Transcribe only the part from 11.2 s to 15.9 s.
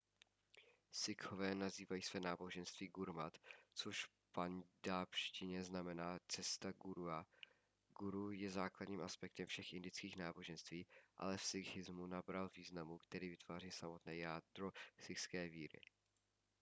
v sikhismu nabral významu který vytváří samotné jádro sikhské víry